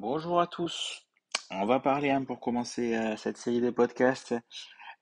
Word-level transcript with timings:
Bonjour 0.00 0.40
à 0.40 0.48
tous. 0.48 1.06
On 1.50 1.64
va 1.64 1.78
parler 1.78 2.10
hein, 2.10 2.24
pour 2.24 2.40
commencer 2.40 2.96
euh, 2.96 3.16
cette 3.16 3.36
série 3.36 3.60
de 3.60 3.70
podcasts 3.70 4.34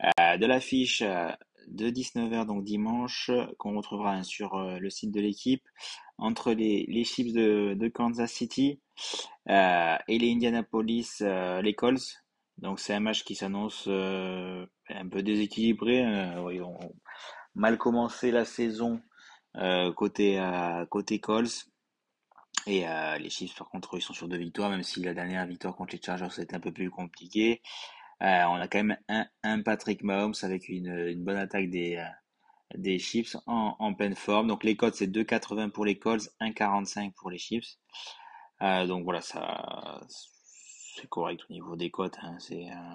euh, 0.03 0.37
de 0.37 0.45
l'affiche 0.45 1.01
euh, 1.01 1.31
de 1.69 1.89
19h 1.89 2.45
donc 2.45 2.65
dimanche 2.65 3.31
qu'on 3.57 3.79
retrouvera 3.79 4.13
hein, 4.13 4.23
sur 4.23 4.59
le 4.59 4.91
site 4.91 5.11
de 5.11 5.23
l'équipe 5.23 5.67
entre 6.19 6.53
les, 6.53 6.85
les 6.87 7.05
Chiefs 7.05 7.33
de, 7.33 7.89
Kansas 7.89 8.31
City 8.31 8.81
et 9.49 10.19
les 10.19 10.33
Indianapolis 10.33 11.23
les 11.23 11.75
Colts. 11.75 12.23
Donc 12.59 12.79
c'est 12.79 12.93
un 12.93 13.01
match 13.01 13.25
qui 13.25 13.35
s'annonce 13.35 13.89
un 13.89 15.09
peu 15.11 15.23
déséquilibré. 15.23 16.03
Hein, 16.03 16.45
mal 17.55 17.79
commencé 17.79 18.31
la 18.31 18.45
saison 18.45 19.01
côté 19.97 20.39
euh, 20.39 20.85
côté. 20.87 21.21
Et 22.67 22.89
euh, 22.89 23.19
les 23.19 23.31
Chiefs, 23.31 23.57
par 23.57 23.69
contre, 23.69 23.97
ils 23.97 24.03
sont 24.03 24.15
sur 24.15 24.29
deux 24.29 24.39
victoires, 24.39 24.71
même 24.71 24.83
si 24.83 25.03
la 25.03 25.13
dernière 25.13 25.47
victoire 25.47 25.77
contre 25.77 25.95
les 25.95 26.03
Chargers, 26.03 26.31
c'était 26.31 26.57
un 26.57 26.61
peu 26.61 26.73
plus 26.73 26.91
compliqué. 26.91 27.61
Euh, 28.23 28.45
on 28.45 28.55
a 28.55 28.69
quand 28.69 28.83
même 28.83 28.97
un, 29.43 29.63
Patrick 29.63 30.03
Mahomes 30.03 30.35
avec 30.43 30.69
une, 30.69 31.23
bonne 31.25 31.37
attaque 31.37 31.69
des, 31.69 32.03
euh, 32.77 32.99
Chiefs 32.99 33.37
en, 33.47 33.95
pleine 33.95 34.15
forme. 34.15 34.47
Donc 34.49 34.65
les 34.65 34.77
codes, 34.77 34.95
c'est 34.95 35.07
2,80 35.07 35.71
pour 35.71 35.85
les 35.85 35.99
Colts, 35.99 36.31
1,45 36.41 37.13
pour 37.15 37.31
les. 37.31 37.39
Euh, 38.63 38.87
donc 38.87 39.05
voilà, 39.05 39.21
ça, 39.21 40.01
c'est 40.95 41.09
correct 41.09 41.43
au 41.51 41.53
niveau 41.53 41.77
des 41.77 41.91
cotes. 41.91 42.17
hein. 42.23 42.37
C'est, 42.39 42.71
euh, 42.71 42.95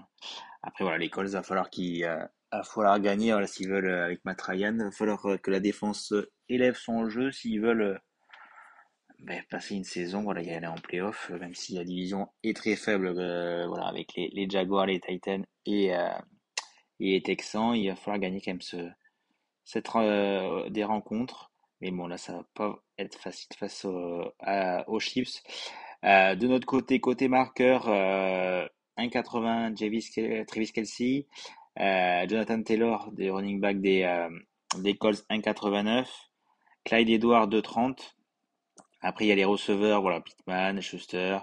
Après, 0.63 0.83
voilà, 0.83 0.97
les 0.97 1.09
Colts, 1.09 1.29
il 1.29 1.33
va 1.33 1.44
falloir 1.44 1.69
euh, 1.77 2.63
falloir 2.63 2.99
gagner 2.99 3.35
s'ils 3.45 3.69
veulent, 3.69 3.85
euh, 3.89 4.05
avec 4.05 4.25
Matt 4.25 4.41
Ryan. 4.41 4.73
Il 4.73 4.83
va 4.85 4.91
falloir 4.91 5.25
euh, 5.27 5.38
que 5.38 5.51
la 5.51 5.59
défense 5.59 6.11
euh, 6.13 6.31
élève 6.50 6.75
son 6.75 7.09
jeu 7.09 7.31
s'ils 7.31 7.61
veulent. 7.61 7.81
euh, 7.83 7.97
ben, 9.19 9.44
passer 9.50 9.75
une 9.75 9.83
saison, 9.83 10.23
voilà, 10.23 10.42
y 10.42 10.50
aller 10.52 10.67
en 10.67 10.75
playoff, 10.75 11.30
euh, 11.31 11.39
même 11.39 11.53
si 11.56 11.75
la 11.75 11.83
division 11.83 12.30
est 12.44 12.56
très 12.56 12.75
faible, 12.75 13.08
euh, 13.17 13.67
voilà, 13.67 13.86
avec 13.88 14.14
les, 14.16 14.30
les 14.33 14.50
Jaguars, 14.50 14.86
les 14.86 15.00
Titans 15.02 15.45
et, 15.66 15.91
et 17.00 17.11
les 17.14 17.22
Texans, 17.22 17.75
il 17.75 17.89
va 17.89 17.95
falloir 17.95 18.19
gagner 18.19 18.41
quand 18.41 18.52
même 18.52 18.61
ce, 18.61 18.78
cette, 19.66 19.89
des 20.72 20.83
rencontres. 20.83 21.52
Mais 21.81 21.91
bon, 21.91 22.08
là, 22.08 22.17
ça 22.17 22.33
va 22.33 22.45
pas 22.56 22.84
être 22.97 23.17
facile 23.19 23.56
face 23.58 23.86
aux. 23.86 24.23
Euh, 26.06 26.36
de 26.36 26.47
notre 26.47 26.66
côté, 26.66 27.00
côté 27.00 27.28
marqueur, 27.28 27.88
euh, 27.89 28.66
1,80 28.97 29.75
Travis 29.75 30.09
Kel- 30.13 30.45
Travis 30.45 30.72
Kelce, 30.72 31.25
euh, 31.80 32.28
Jonathan 32.28 32.63
Taylor, 32.63 33.11
des 33.13 33.30
running 33.30 33.59
back 33.59 33.81
des, 33.81 34.03
des 34.80 34.95
Colts, 34.97 35.25
1,89, 35.30 36.28
Clyde 36.89 37.11
Edwards, 37.11 37.47
2,30. 37.47 38.15
Après, 39.01 39.25
il 39.25 39.27
y 39.27 39.31
a 39.31 39.35
les 39.35 39.45
receveurs, 39.45 40.01
voilà, 40.01 40.23
Schuster, 40.81 41.37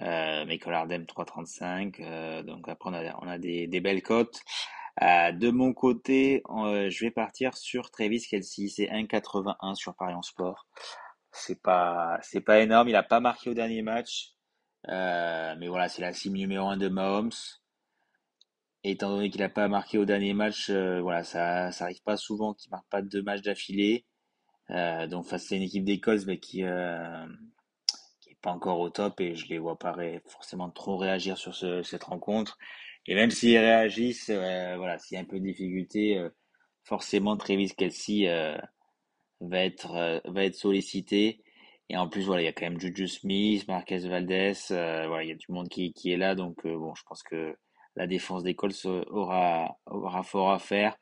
euh, 0.00 0.46
Michael 0.46 0.74
Hardem 0.74 1.04
3,35. 1.04 2.00
euh, 2.00 2.44
donc 2.44 2.68
après, 2.68 2.90
on 2.90 3.26
a, 3.26 3.38
des, 3.38 3.80
belles 3.80 4.02
cotes. 4.02 4.40
Euh, 5.02 5.32
de 5.32 5.50
mon 5.50 5.72
côté, 5.72 6.44
euh, 6.48 6.88
je 6.90 7.04
vais 7.04 7.10
partir 7.10 7.56
sur 7.56 7.90
Travis 7.90 8.20
Kelce. 8.20 8.60
C'est 8.68 8.86
1,81 8.86 9.74
sur 9.74 9.96
Parion 9.96 10.22
Sport. 10.22 10.68
C'est 11.32 11.60
pas, 11.60 12.20
c'est 12.22 12.40
pas 12.40 12.60
énorme. 12.60 12.88
Il 12.88 12.94
a 12.94 13.02
pas 13.02 13.18
marqué 13.18 13.50
au 13.50 13.54
dernier 13.54 13.82
match. 13.82 14.28
Mais 14.86 15.66
voilà, 15.66 15.88
c'est 15.88 16.02
la 16.02 16.12
cible 16.12 16.36
numéro 16.36 16.68
1 16.68 16.76
de 16.76 16.86
Mahomes. 16.86 17.32
Étant 18.84 19.10
donné 19.10 19.28
qu'il 19.28 19.42
a 19.42 19.48
pas 19.48 19.66
marqué 19.66 19.98
au 19.98 20.04
dernier 20.04 20.34
match, 20.34 20.70
voilà, 20.70 21.24
ça, 21.24 21.72
ça 21.72 21.88
pas 22.04 22.16
souvent 22.16 22.54
qu'il 22.54 22.70
marque 22.70 22.88
pas 22.90 23.02
deux 23.02 23.22
matchs 23.22 23.42
d'affilée. 23.42 24.06
Euh, 24.72 25.06
donc 25.06 25.26
face 25.26 25.52
à 25.52 25.56
une 25.56 25.62
équipe 25.62 25.84
d'Écosse, 25.84 26.24
qui, 26.40 26.62
euh, 26.64 27.26
qui 28.20 28.30
est 28.30 28.38
pas 28.42 28.50
encore 28.52 28.80
au 28.80 28.90
top 28.90 29.20
et 29.20 29.34
je 29.34 29.48
les 29.48 29.58
vois 29.58 29.78
pas 29.78 29.94
forcément 30.26 30.70
trop 30.70 30.96
réagir 30.96 31.36
sur 31.38 31.54
ce- 31.54 31.82
cette 31.82 32.04
rencontre. 32.04 32.58
Et 33.06 33.14
même 33.14 33.30
s'ils 33.30 33.58
réagissent, 33.58 34.30
euh, 34.30 34.76
voilà, 34.76 34.98
s'il 34.98 35.16
y 35.16 35.18
a 35.18 35.22
un 35.22 35.24
peu 35.24 35.38
de 35.40 35.44
difficulté, 35.44 36.24
forcément 36.84 37.36
Travis 37.36 37.70
Kelce 37.76 38.10
euh, 38.26 38.56
va 39.40 39.64
être 39.64 40.22
va 40.26 40.44
être 40.44 40.54
sollicité. 40.56 41.42
Et 41.90 41.96
en 41.96 42.08
plus, 42.08 42.24
voilà, 42.24 42.42
il 42.42 42.46
y 42.46 42.48
a 42.48 42.52
quand 42.52 42.66
même 42.66 42.80
Juju 42.80 43.08
Smith, 43.08 43.68
Marquez 43.68 43.98
Valdez, 44.08 44.54
voilà, 44.70 45.24
il 45.24 45.28
y 45.30 45.32
a 45.32 45.36
du 45.36 45.46
monde 45.50 45.68
qui, 45.68 45.92
qui 45.92 46.12
est 46.12 46.16
là, 46.16 46.34
donc 46.34 46.66
bon, 46.66 46.94
je 46.94 47.02
pense 47.08 47.22
que 47.22 47.56
la 47.96 48.06
défense 48.06 48.42
des 48.44 48.56
aura 49.10 49.76
aura 49.86 50.22
fort 50.22 50.52
à 50.52 50.58
faire. 50.58 50.96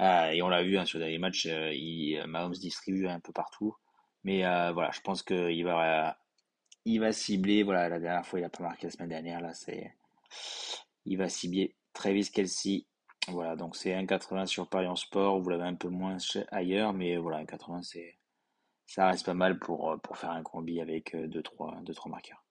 Euh, 0.00 0.30
et 0.30 0.42
on 0.42 0.48
l'a 0.48 0.62
vu 0.62 0.78
hein, 0.78 0.84
sur 0.84 0.98
les 0.98 1.18
matchs, 1.18 1.46
euh, 1.46 1.72
il, 1.72 2.22
Mahomes 2.26 2.54
distribue 2.54 3.06
un 3.06 3.20
peu 3.20 3.32
partout. 3.32 3.74
Mais 4.24 4.44
euh, 4.44 4.72
voilà, 4.72 4.90
je 4.92 5.00
pense 5.00 5.22
qu'il 5.22 5.64
va 5.64 6.16
il 6.86 6.98
va 7.00 7.12
cibler, 7.12 7.62
voilà, 7.62 7.88
la 7.88 7.98
dernière 7.98 8.26
fois 8.26 8.40
il 8.40 8.44
a 8.44 8.50
pas 8.50 8.62
marqué 8.62 8.86
la 8.86 8.90
semaine 8.90 9.08
dernière, 9.08 9.40
là 9.40 9.54
c'est, 9.54 9.94
il 11.06 11.16
va 11.16 11.28
cibler 11.28 11.74
Travis 11.92 12.30
Kelce. 12.30 12.86
Voilà, 13.28 13.56
donc 13.56 13.74
c'est 13.74 13.90
1,80 13.90 14.46
sur 14.46 14.68
Paris 14.68 14.86
en 14.86 14.96
sport, 14.96 15.40
vous 15.40 15.48
l'avez 15.48 15.64
un 15.64 15.74
peu 15.74 15.88
moins 15.88 16.18
ailleurs, 16.50 16.92
mais 16.92 17.16
voilà, 17.16 17.42
1,80 17.44 17.82
c'est, 17.82 18.18
ça 18.86 19.08
reste 19.08 19.24
pas 19.24 19.34
mal 19.34 19.58
pour, 19.58 19.92
euh, 19.92 19.96
pour 19.96 20.18
faire 20.18 20.30
un 20.30 20.42
combi 20.42 20.80
avec 20.80 21.14
2-3 21.14 21.28
deux, 21.28 21.42
trois, 21.42 21.74
deux, 21.82 21.94
trois 21.94 22.10
marqueurs. 22.10 22.44